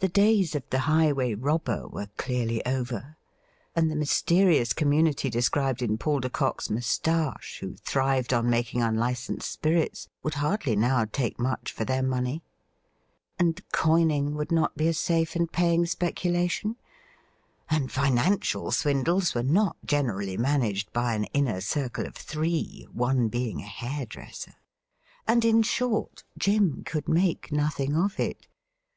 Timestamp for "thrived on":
7.76-8.50